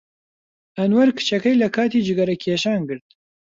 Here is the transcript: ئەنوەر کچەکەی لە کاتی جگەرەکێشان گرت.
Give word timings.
ئەنوەر 0.77 1.09
کچەکەی 1.17 1.59
لە 1.61 1.67
کاتی 1.75 2.05
جگەرەکێشان 2.07 2.81
گرت. 2.89 3.07